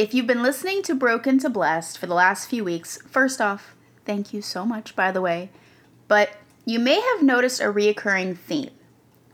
[0.00, 3.76] If you've been listening to Broken to Blessed for the last few weeks, first off,
[4.06, 5.50] thank you so much, by the way.
[6.08, 8.70] But you may have noticed a reoccurring theme,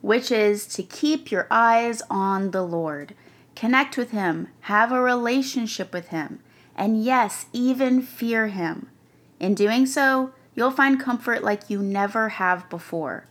[0.00, 3.14] which is to keep your eyes on the Lord,
[3.54, 6.40] connect with Him, have a relationship with Him,
[6.74, 8.90] and yes, even fear Him.
[9.38, 13.26] In doing so, you'll find comfort like you never have before.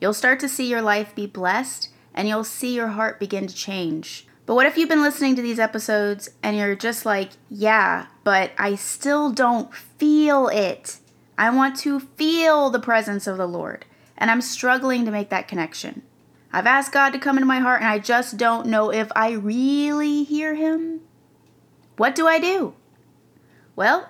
[0.00, 3.54] You'll start to see your life be blessed and you'll see your heart begin to
[3.54, 4.26] change.
[4.46, 8.52] But what if you've been listening to these episodes and you're just like, yeah, but
[8.58, 10.98] I still don't feel it?
[11.38, 13.86] I want to feel the presence of the Lord,
[14.18, 16.02] and I'm struggling to make that connection.
[16.52, 19.32] I've asked God to come into my heart, and I just don't know if I
[19.32, 21.00] really hear Him.
[21.96, 22.74] What do I do?
[23.74, 24.08] Well,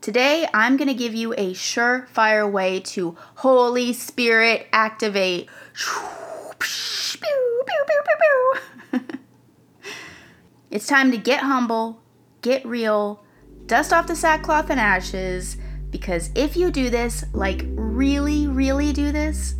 [0.00, 5.48] today I'm going to give you a surefire way to Holy Spirit activate.
[10.76, 12.02] It's time to get humble,
[12.42, 13.24] get real,
[13.64, 15.56] dust off the sackcloth and ashes,
[15.88, 19.54] because if you do this, like really, really do this,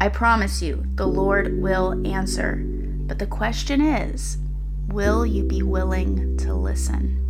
[0.00, 2.62] I promise you, the Lord will answer.
[2.64, 4.38] But the question is,
[4.86, 7.24] will you be willing to listen?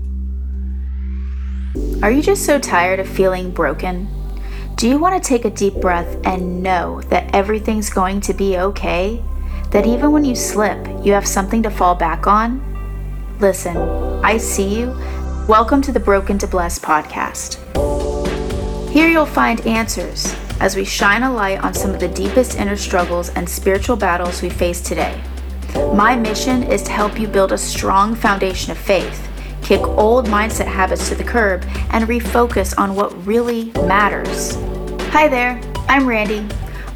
[2.03, 4.11] Are you just so tired of feeling broken?
[4.75, 8.59] Do you want to take a deep breath and know that everything's going to be
[8.59, 9.25] okay?
[9.71, 12.76] That even when you slip, you have something to fall back on?
[13.41, 13.77] Listen,
[14.25, 14.97] I see you.
[15.47, 17.59] Welcome to the Broken to Blessed podcast.
[18.91, 22.79] Here you'll find answers as we shine a light on some of the deepest inner
[22.79, 25.21] struggles and spiritual battles we face today.
[25.93, 29.29] My mission is to help you build a strong foundation of faith,
[29.63, 34.55] kick old mindset habits to the curb, and refocus on what really matters.
[35.13, 36.49] Hi there, I'm Randy,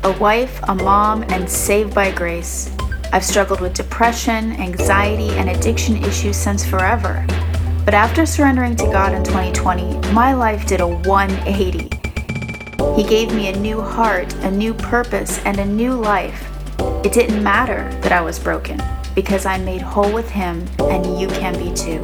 [0.04, 2.74] a wife, a mom, and saved by grace.
[3.12, 7.26] I've struggled with depression, anxiety, and addiction issues since forever.
[7.84, 11.90] But after surrendering to God in 2020, my life did a 180.
[12.94, 16.48] He gave me a new heart, a new purpose, and a new life.
[17.04, 18.80] It didn't matter that I was broken
[19.16, 22.00] because I'm made whole with Him, and you can be too.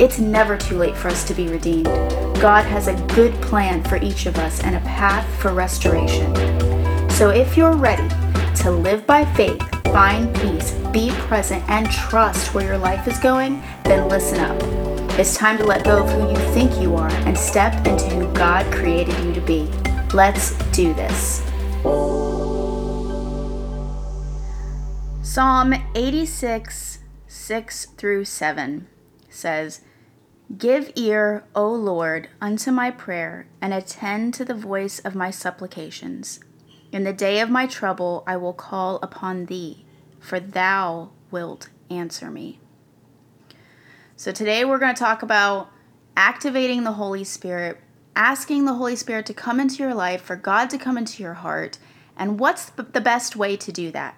[0.00, 1.84] It's never too late for us to be redeemed.
[2.40, 6.34] God has a good plan for each of us and a path for restoration.
[7.10, 8.08] So if you're ready
[8.56, 13.62] to live by faith, find peace, be present, and trust where your life is going,
[13.84, 14.60] then listen up.
[15.18, 18.32] It's time to let go of who you think you are and step into who
[18.34, 19.68] God created you to be.
[20.12, 21.42] Let's do this.
[25.22, 28.86] Psalm 86, 6 through 7
[29.28, 29.80] says,
[30.56, 36.40] Give ear, O Lord, unto my prayer, and attend to the voice of my supplications.
[36.92, 39.84] In the day of my trouble I will call upon thee,
[40.20, 42.60] for thou wilt answer me.
[44.16, 45.68] So today we're going to talk about
[46.16, 47.78] activating the Holy Spirit,
[48.14, 51.34] asking the Holy Spirit to come into your life, for God to come into your
[51.34, 51.78] heart,
[52.16, 54.16] and what's the best way to do that?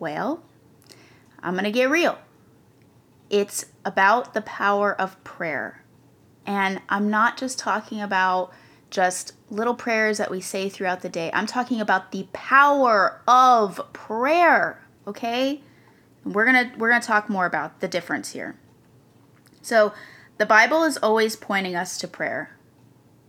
[0.00, 0.42] Well,
[1.42, 2.18] I'm going to get real.
[3.28, 5.84] It's about the power of prayer.
[6.44, 8.52] And I'm not just talking about
[8.90, 11.30] just little prayers that we say throughout the day.
[11.32, 15.62] I'm talking about the power of prayer, okay?
[16.24, 18.56] We're going to we're going to talk more about the difference here.
[19.62, 19.92] So,
[20.38, 22.56] the Bible is always pointing us to prayer.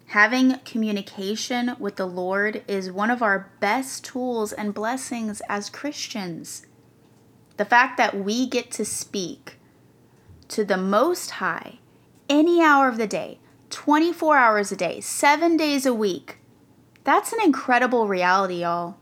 [0.07, 6.65] Having communication with the Lord is one of our best tools and blessings as Christians.
[7.57, 9.57] The fact that we get to speak
[10.49, 11.79] to the Most High
[12.27, 13.39] any hour of the day,
[13.71, 16.37] 24 hours a day, seven days a week,
[17.03, 18.97] that's an incredible reality, y'all.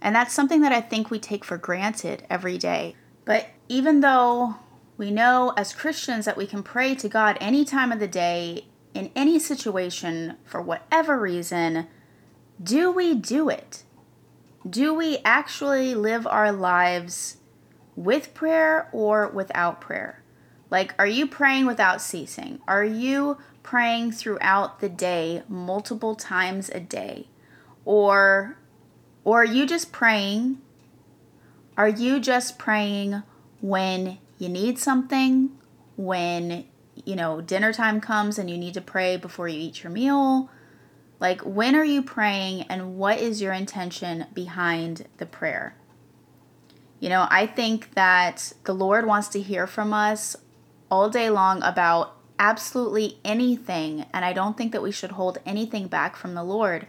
[0.00, 2.94] And that's something that I think we take for granted every day.
[3.24, 4.56] But even though
[4.96, 8.64] we know as Christians that we can pray to God any time of the day,
[8.94, 11.86] in any situation, for whatever reason.
[12.62, 13.84] Do we do it?
[14.68, 17.38] Do we actually live our lives
[17.96, 20.22] with prayer or without prayer?
[20.70, 22.60] Like, are you praying without ceasing?
[22.68, 27.28] Are you praying throughout the day, multiple times a day?
[27.84, 28.56] Or,
[29.24, 30.60] or are you just praying?
[31.76, 33.22] Are you just praying
[33.60, 35.50] when you need something,
[35.96, 36.64] when
[37.04, 40.50] you know dinner time comes and you need to pray before you eat your meal,
[41.18, 45.74] like when are you praying and what is your intention behind the prayer?
[46.98, 50.36] You know, I think that the Lord wants to hear from us
[50.90, 55.86] all day long about absolutely anything, and I don't think that we should hold anything
[55.86, 56.86] back from the Lord.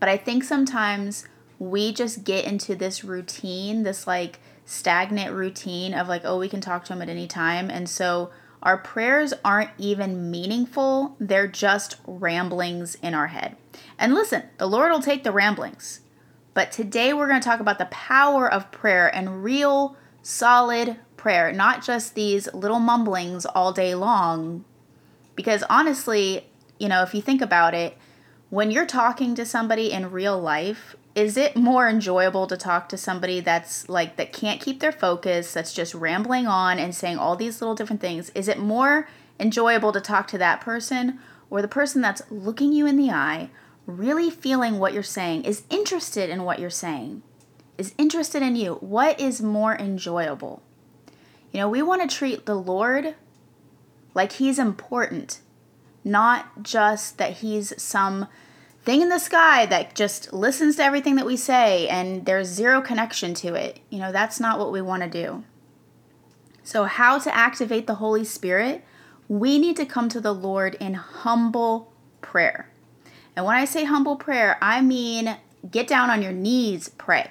[0.00, 1.26] But I think sometimes
[1.60, 6.60] we just get into this routine, this like stagnant routine of like, oh, we can
[6.60, 7.70] talk to him at any time.
[7.70, 8.30] And so
[8.62, 13.56] our prayers aren't even meaningful, they're just ramblings in our head.
[13.98, 16.00] And listen, the Lord will take the ramblings.
[16.54, 21.52] But today we're going to talk about the power of prayer and real, solid prayer,
[21.52, 24.64] not just these little mumblings all day long.
[25.34, 26.46] Because honestly,
[26.78, 27.96] you know, if you think about it,
[28.50, 32.96] when you're talking to somebody in real life, is it more enjoyable to talk to
[32.96, 37.36] somebody that's like that can't keep their focus, that's just rambling on and saying all
[37.36, 38.30] these little different things?
[38.34, 39.08] Is it more
[39.38, 41.18] enjoyable to talk to that person
[41.50, 43.50] or the person that's looking you in the eye,
[43.86, 47.22] really feeling what you're saying, is interested in what you're saying,
[47.76, 48.74] is interested in you?
[48.74, 50.62] What is more enjoyable?
[51.52, 53.14] You know, we want to treat the Lord
[54.14, 55.40] like he's important,
[56.04, 58.28] not just that he's some
[58.84, 62.80] thing in the sky that just listens to everything that we say and there's zero
[62.80, 63.80] connection to it.
[63.90, 65.44] You know, that's not what we want to do.
[66.64, 68.84] So, how to activate the Holy Spirit?
[69.28, 72.68] We need to come to the Lord in humble prayer.
[73.34, 75.36] And when I say humble prayer, I mean
[75.70, 77.30] get down on your knees, pray.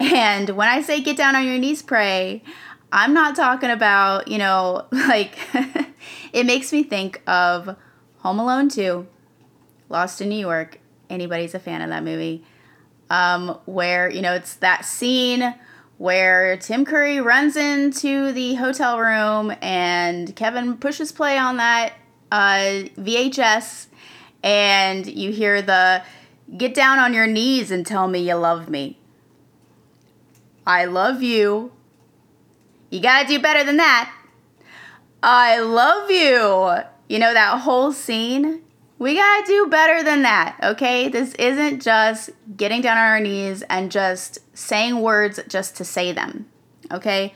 [0.00, 2.42] And when I say get down on your knees, pray,
[2.92, 5.36] I'm not talking about, you know, like
[6.32, 7.74] it makes me think of
[8.18, 9.06] Home Alone 2
[9.88, 10.78] Lost in New York.
[11.10, 12.44] Anybody's a fan of that movie.
[13.10, 15.54] Um, where, you know, it's that scene
[15.98, 21.94] where Tim Curry runs into the hotel room and Kevin pushes play on that
[22.30, 23.86] uh, VHS
[24.42, 26.02] and you hear the
[26.56, 28.98] get down on your knees and tell me you love me.
[30.66, 31.72] I love you.
[32.92, 34.14] You gotta do better than that.
[35.22, 36.84] I love you.
[37.08, 38.62] You know, that whole scene
[39.02, 41.08] we gotta do better than that, okay?
[41.08, 46.12] This isn't just getting down on our knees and just saying words just to say
[46.12, 46.46] them,
[46.92, 47.34] okay?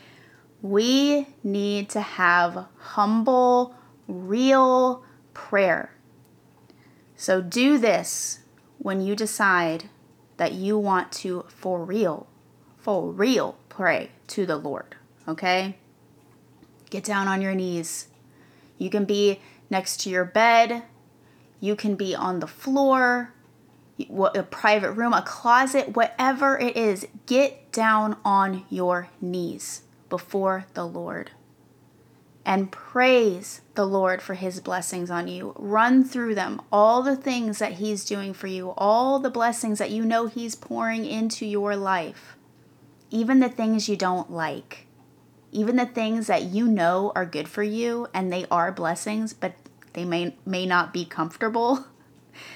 [0.62, 3.74] We need to have humble,
[4.06, 5.02] real
[5.34, 5.90] prayer.
[7.16, 8.44] So do this
[8.78, 9.90] when you decide
[10.36, 12.28] that you want to, for real,
[12.78, 14.94] for real, pray to the Lord,
[15.28, 15.76] okay?
[16.90, 18.08] Get down on your knees.
[18.78, 19.40] You can be
[19.70, 20.82] next to your bed
[21.60, 23.32] you can be on the floor,
[23.98, 27.06] a private room, a closet, whatever it is.
[27.26, 31.30] Get down on your knees before the Lord
[32.44, 35.54] and praise the Lord for his blessings on you.
[35.58, 39.90] Run through them, all the things that he's doing for you, all the blessings that
[39.90, 42.36] you know he's pouring into your life,
[43.10, 44.85] even the things you don't like,
[45.56, 49.54] even the things that you know are good for you and they are blessings, but
[49.94, 51.86] they may, may not be comfortable.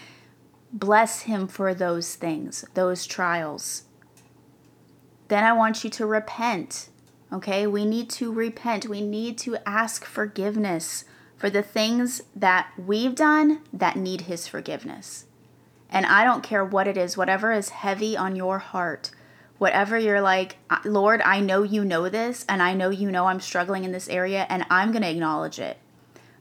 [0.72, 3.84] Bless Him for those things, those trials.
[5.28, 6.90] Then I want you to repent.
[7.32, 8.86] Okay, we need to repent.
[8.86, 11.04] We need to ask forgiveness
[11.38, 15.24] for the things that we've done that need His forgiveness.
[15.88, 19.10] And I don't care what it is, whatever is heavy on your heart,
[19.60, 23.40] whatever you're like, Lord, I know you know this, and I know you know I'm
[23.40, 25.76] struggling in this area, and I'm going to acknowledge it.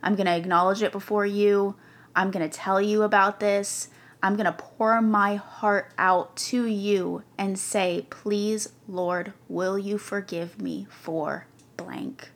[0.01, 1.75] I'm going to acknowledge it before you.
[2.15, 3.89] I'm going to tell you about this.
[4.23, 9.97] I'm going to pour my heart out to you and say, Please, Lord, will you
[9.97, 11.45] forgive me for
[11.75, 12.29] blank?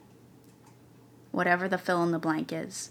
[1.30, 2.90] Whatever the fill in the blank is.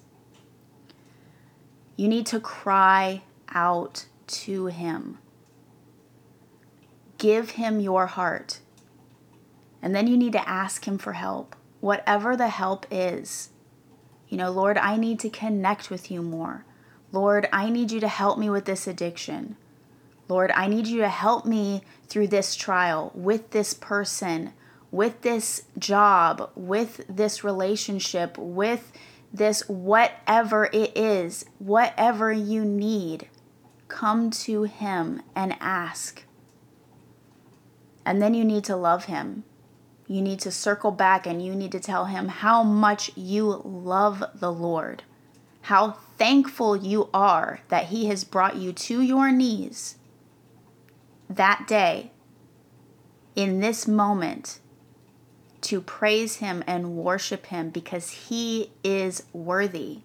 [1.95, 5.19] You need to cry out to Him.
[7.23, 8.59] Give Him your heart.
[9.81, 13.51] And then you need to ask Him for help, whatever the help is.
[14.27, 16.65] You know, Lord, I need to connect with you more.
[17.13, 19.55] Lord, I need you to help me with this addiction.
[20.27, 24.51] Lord, I need you to help me through this trial with this person,
[24.91, 28.91] with this job, with this relationship, with
[29.31, 33.29] this whatever it is, whatever you need.
[33.87, 36.25] Come to Him and ask.
[38.05, 39.43] And then you need to love Him.
[40.07, 44.23] You need to circle back and you need to tell him how much you love
[44.35, 45.03] the Lord,
[45.61, 49.97] how thankful you are that he has brought you to your knees
[51.29, 52.11] that day,
[53.35, 54.59] in this moment,
[55.61, 60.01] to praise him and worship him because he is worthy.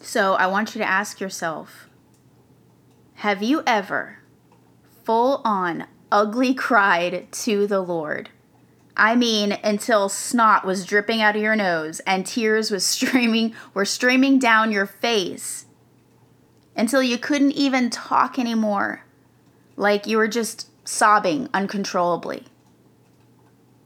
[0.00, 1.88] So I want you to ask yourself
[3.16, 4.17] have you ever
[5.08, 8.28] full on ugly cried to the Lord.
[8.94, 13.86] I mean, until snot was dripping out of your nose and tears was streaming were
[13.86, 15.64] streaming down your face.
[16.76, 19.04] Until you couldn't even talk anymore.
[19.76, 22.44] Like you were just sobbing uncontrollably.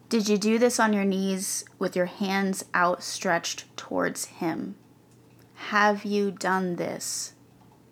[0.09, 4.75] Did you do this on your knees with your hands outstretched towards Him?
[5.69, 7.35] Have you done this?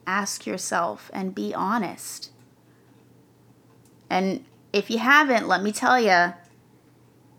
[0.05, 2.33] Ask yourself and be honest.
[4.11, 6.35] And if you haven't, let me tell you,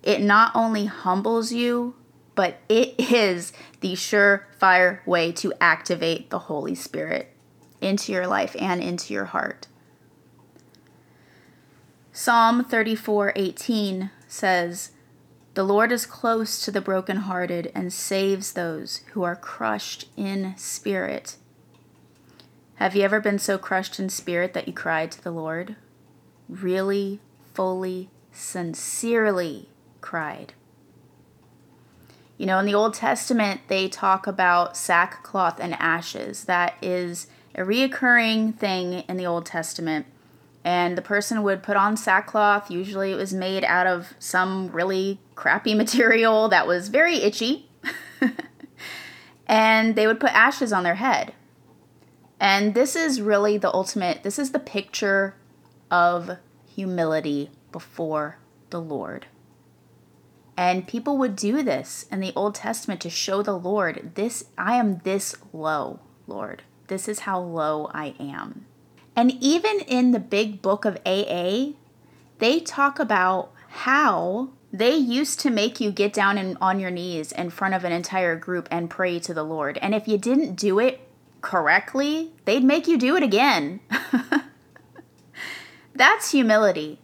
[0.01, 1.95] it not only humbles you,
[2.33, 7.35] but it is the surefire way to activate the Holy Spirit
[7.81, 9.67] into your life and into your heart.
[12.13, 14.91] Psalm 34:18 says,
[15.53, 21.37] "The Lord is close to the brokenhearted and saves those who are crushed in spirit."
[22.75, 25.75] Have you ever been so crushed in spirit that you cried to the Lord?
[26.51, 27.21] Really,
[27.53, 29.69] fully, sincerely
[30.01, 30.53] cried.
[32.37, 36.43] You know, in the Old Testament, they talk about sackcloth and ashes.
[36.43, 40.07] That is a reoccurring thing in the Old Testament.
[40.65, 42.69] And the person would put on sackcloth.
[42.69, 47.69] Usually it was made out of some really crappy material that was very itchy.
[49.47, 51.33] and they would put ashes on their head.
[52.41, 55.35] And this is really the ultimate, this is the picture
[55.91, 56.37] of
[56.73, 58.37] humility before
[58.71, 59.27] the Lord.
[60.57, 64.75] And people would do this in the Old Testament to show the Lord, this I
[64.75, 66.63] am this low, Lord.
[66.87, 68.65] This is how low I am.
[69.15, 71.73] And even in the big book of AA,
[72.39, 77.31] they talk about how they used to make you get down and on your knees
[77.31, 79.77] in front of an entire group and pray to the Lord.
[79.81, 81.01] And if you didn't do it
[81.41, 83.81] correctly, they'd make you do it again.
[86.01, 86.97] That's humility.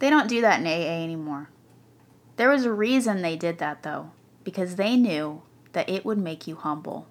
[0.00, 1.48] They don't do that in AA anymore.
[2.34, 4.10] There was a reason they did that, though,
[4.42, 5.42] because they knew
[5.74, 7.06] that it would make you humble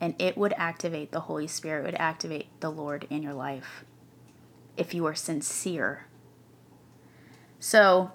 [0.00, 3.84] and it would activate the Holy Spirit, would activate the Lord in your life
[4.78, 6.06] if you are sincere.
[7.58, 8.12] So,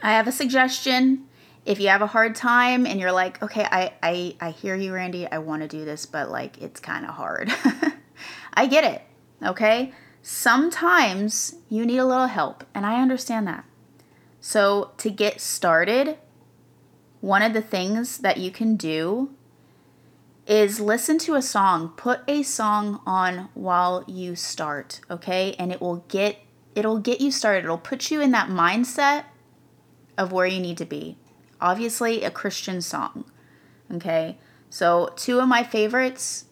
[0.00, 1.26] I have a suggestion.
[1.66, 4.94] If you have a hard time and you're like, okay, I, I, I hear you,
[4.94, 7.52] Randy, I want to do this, but like it's kind of hard.
[8.54, 9.02] I get it,
[9.44, 9.92] okay?
[10.26, 13.66] Sometimes you need a little help, and I understand that.
[14.40, 16.16] So, to get started,
[17.20, 19.34] one of the things that you can do
[20.46, 21.90] is listen to a song.
[21.90, 25.54] Put a song on while you start, okay?
[25.58, 26.38] And it will get
[26.74, 27.64] it'll get you started.
[27.64, 29.24] It'll put you in that mindset
[30.16, 31.18] of where you need to be.
[31.60, 33.26] Obviously, a Christian song.
[33.92, 34.38] Okay?
[34.70, 36.46] So, two of my favorites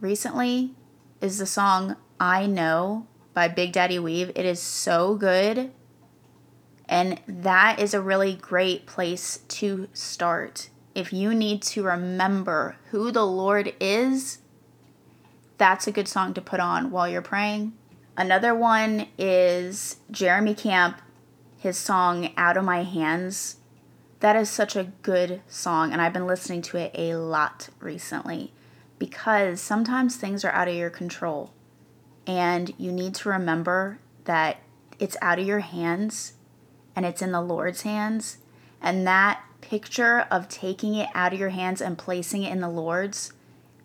[0.00, 0.74] recently
[1.20, 3.06] is the song I Know
[3.40, 4.30] by Big Daddy Weave.
[4.34, 5.70] It is so good
[6.86, 10.68] and that is a really great place to start.
[10.94, 14.40] If you need to remember who the Lord is,
[15.56, 17.72] that's a good song to put on while you're praying.
[18.14, 21.00] Another one is Jeremy Camp,
[21.56, 23.56] his song Out of My Hands.
[24.18, 28.52] That is such a good song, and I've been listening to it a lot recently
[28.98, 31.54] because sometimes things are out of your control,
[32.30, 34.58] and you need to remember that
[35.00, 36.34] it's out of your hands
[36.94, 38.38] and it's in the Lord's hands.
[38.80, 42.68] And that picture of taking it out of your hands and placing it in the
[42.68, 43.32] Lord's,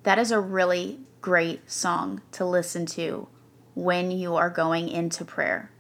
[0.04, 3.28] that is a really great song to listen to
[3.74, 5.72] when you are going into prayer.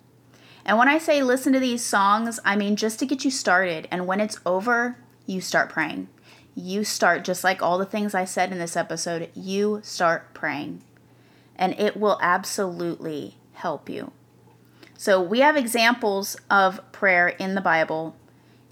[0.66, 3.88] And when I say listen to these songs, I mean just to get you started.
[3.92, 6.08] And when it's over, you start praying.
[6.56, 10.82] You start, just like all the things I said in this episode, you start praying.
[11.56, 14.12] And it will absolutely help you.
[14.98, 18.16] So we have examples of prayer in the Bible.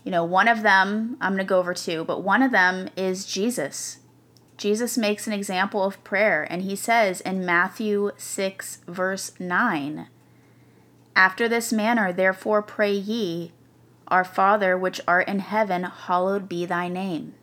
[0.03, 2.89] You know, one of them, I'm going to go over two, but one of them
[2.95, 3.99] is Jesus.
[4.57, 10.07] Jesus makes an example of prayer, and he says in Matthew 6, verse 9,
[11.15, 13.51] After this manner, therefore, pray ye,
[14.07, 17.33] Our Father which art in heaven, hallowed be thy name.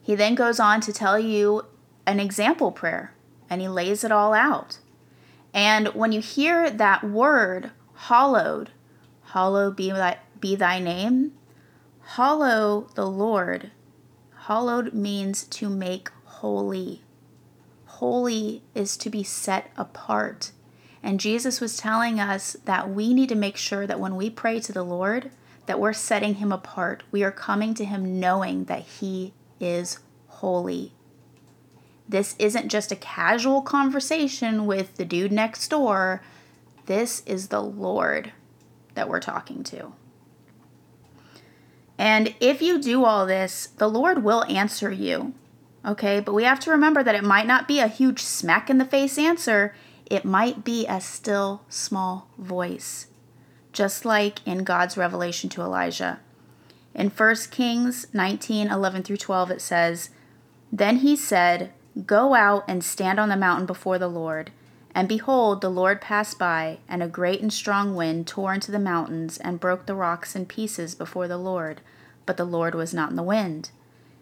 [0.00, 1.66] He then goes on to tell you
[2.06, 3.12] an example prayer,
[3.48, 4.78] and he lays it all out.
[5.54, 8.70] And when you hear that word, hallowed.
[9.32, 11.32] Hallowed be thy, be thy name.
[12.14, 13.70] Hallow the Lord.
[14.46, 17.02] Hallowed means to make holy.
[17.86, 20.52] Holy is to be set apart.
[21.02, 24.60] And Jesus was telling us that we need to make sure that when we pray
[24.60, 25.30] to the Lord,
[25.68, 27.02] that we're setting him apart.
[27.12, 30.92] We are coming to him knowing that he is holy.
[32.08, 36.22] This isn't just a casual conversation with the dude next door
[36.88, 38.32] this is the Lord
[38.94, 39.92] that we're talking to.
[41.98, 45.34] And if you do all this, the Lord will answer you.
[45.84, 48.78] Okay, but we have to remember that it might not be a huge smack in
[48.78, 49.74] the face answer,
[50.06, 53.08] it might be a still small voice,
[53.70, 56.20] just like in God's revelation to Elijah.
[56.94, 60.08] In 1 Kings 19 11 through 12, it says,
[60.72, 61.74] Then he said,
[62.06, 64.50] Go out and stand on the mountain before the Lord.
[64.94, 68.78] And behold, the Lord passed by, and a great and strong wind tore into the
[68.78, 71.80] mountains and broke the rocks in pieces before the Lord.
[72.26, 73.70] But the Lord was not in the wind.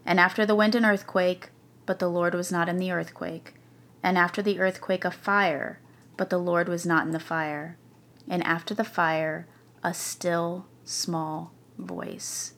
[0.05, 1.51] And after the wind, an earthquake,
[1.87, 3.55] but the Lord was not in the earthquake.
[4.03, 5.81] And after the earthquake, a fire,
[6.17, 7.77] but the Lord was not in the fire.
[8.29, 9.47] And after the fire,
[9.83, 12.55] a still small voice.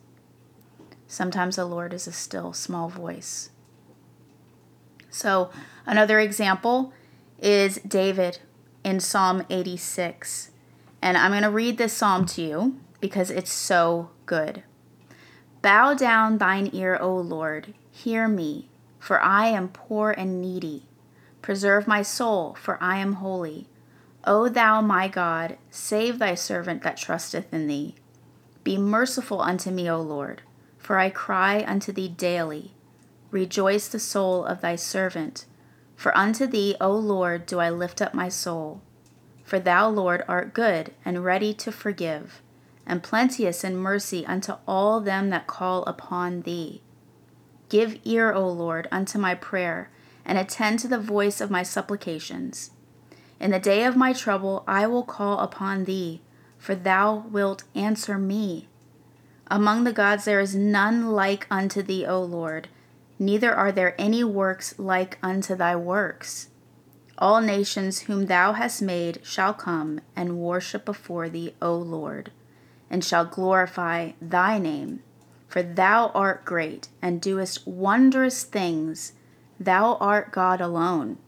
[1.06, 3.50] Sometimes the Lord is a still small voice.
[5.10, 5.50] So,
[5.86, 6.92] another example
[7.38, 8.38] is David
[8.84, 10.50] in Psalm 86.
[11.00, 14.62] And I'm going to read this psalm to you because it's so good.
[15.62, 20.84] Bow down thine ear, O Lord, hear me, for I am poor and needy.
[21.42, 23.68] Preserve my soul, for I am holy.
[24.24, 27.94] O thou my God, save thy servant that trusteth in thee.
[28.64, 30.42] Be merciful unto me, O Lord,
[30.76, 32.74] for I cry unto thee daily.
[33.30, 35.46] Rejoice the soul of thy servant
[35.98, 38.80] for unto thee, O Lord, do I lift up my soul.
[39.42, 42.40] For thou, Lord, art good and ready to forgive,
[42.86, 46.82] and plenteous in mercy unto all them that call upon thee.
[47.68, 49.90] Give ear, O Lord, unto my prayer,
[50.24, 52.70] and attend to the voice of my supplications.
[53.40, 56.22] In the day of my trouble I will call upon thee,
[56.58, 58.68] for thou wilt answer me.
[59.48, 62.68] Among the gods there is none like unto thee, O Lord
[63.18, 66.48] neither are there any works like unto thy works.
[67.18, 72.30] All nations whom thou hast made shall come and worship before thee, O Lord,
[72.88, 75.02] and shall glorify thy name.
[75.48, 79.14] For thou art great, and doest wondrous things.
[79.58, 81.18] Thou art God alone.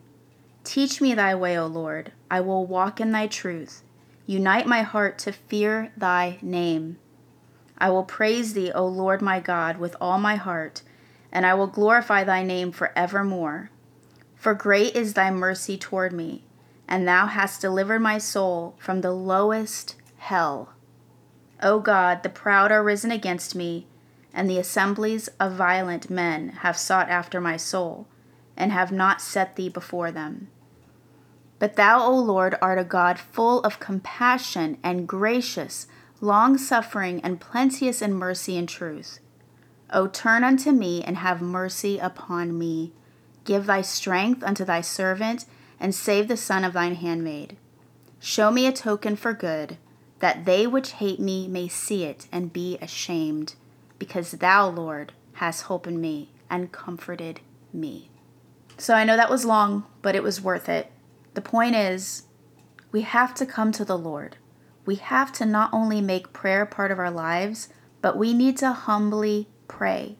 [0.63, 2.13] Teach me thy way, O Lord.
[2.31, 3.83] I will walk in thy truth.
[4.27, 6.99] Unite my heart to fear thy name.
[7.79, 10.83] I will praise thee, O Lord my God, with all my heart
[11.33, 13.71] and I will glorify thy name for evermore.
[14.35, 16.45] For great is thy mercy toward me,
[16.89, 20.73] and thou hast delivered my soul from the lowest hell.
[21.63, 23.87] O God, the proud are risen against me,
[24.33, 28.07] and the assemblies of violent men have sought after my soul,
[28.57, 30.49] and have not set thee before them.
[31.59, 35.87] But thou, O Lord, art a God full of compassion and gracious,
[36.21, 39.21] long suffering, and plenteous in mercy and truth
[39.93, 42.93] O turn unto me and have mercy upon me.
[43.45, 45.47] Give thy strength unto thy servant,
[45.79, 47.57] and save the son of thine handmaid.
[48.19, 49.79] Show me a token for good,
[50.19, 53.55] that they which hate me may see it and be ashamed,
[53.99, 57.41] because thou, Lord, hast hope in me and comforted
[57.73, 58.11] me.
[58.76, 60.93] So I know that was long, but it was worth it.
[61.35, 62.25] The point is,
[62.93, 64.37] we have to come to the Lord.
[64.85, 67.69] We have to not only make prayer part of our lives,
[68.03, 69.49] but we need to humbly
[69.80, 70.14] pray.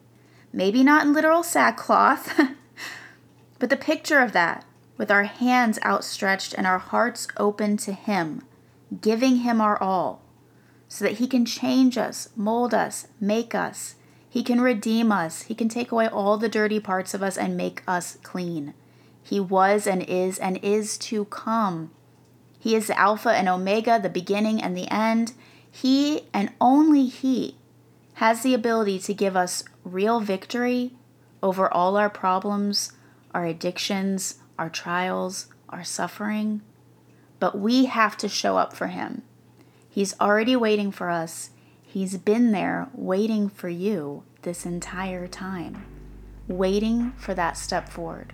[0.51, 2.35] Maybe not in literal sackcloth,
[3.59, 4.65] but the picture of that,
[4.97, 8.41] with our hands outstretched and our hearts open to Him,
[9.01, 10.23] giving Him our all,
[10.87, 13.97] so that He can change us, mold us, make us.
[14.27, 15.43] He can redeem us.
[15.43, 18.73] He can take away all the dirty parts of us and make us clean.
[19.21, 21.91] He was and is and is to come.
[22.57, 25.33] He is the Alpha and Omega, the beginning and the end.
[25.69, 27.57] He and only He
[28.21, 30.91] has the ability to give us real victory
[31.41, 32.91] over all our problems,
[33.33, 36.61] our addictions, our trials, our suffering.
[37.39, 39.23] But we have to show up for Him.
[39.89, 41.49] He's already waiting for us.
[41.81, 45.83] He's been there waiting for you this entire time,
[46.47, 48.33] waiting for that step forward.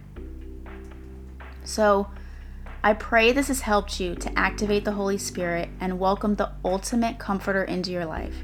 [1.64, 2.12] So,
[2.84, 7.20] I pray this has helped you to activate the Holy Spirit and welcome the ultimate
[7.20, 8.44] comforter into your life.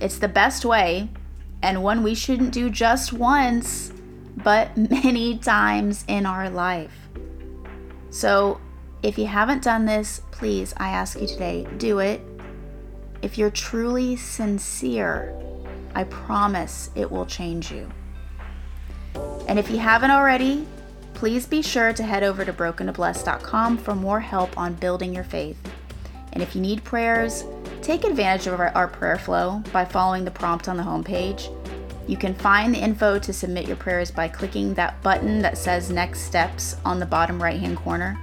[0.00, 1.08] It's the best way,
[1.62, 3.92] and one we shouldn't do just once,
[4.36, 6.92] but many times in our life.
[8.10, 8.60] So,
[9.02, 12.20] if you haven't done this, please, I ask you today, do it.
[13.22, 15.34] If you're truly sincere,
[15.94, 17.88] I promise it will change you.
[19.48, 20.66] And if you haven't already,
[21.14, 25.58] please be sure to head over to brokentoblessed.com for more help on building your faith.
[26.32, 27.44] And if you need prayers,
[27.86, 31.52] take advantage of our, our, prayer flow by following the prompt on the homepage.
[32.08, 35.88] You can find the info to submit your prayers by clicking that button that says
[35.88, 38.18] Next Steps on the bottom right hand corner.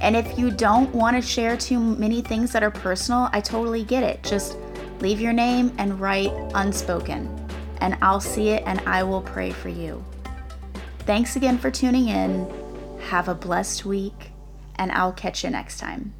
[0.00, 3.84] And if you don't want to share too many things that are personal, I totally
[3.84, 4.22] get it.
[4.22, 4.56] Just
[5.00, 7.28] leave your name and write unspoken,
[7.82, 10.02] and I'll see it and I will pray for you.
[11.00, 12.50] Thanks again for tuning in.
[13.10, 14.30] Have a blessed week,
[14.76, 16.15] and I'll catch you next time.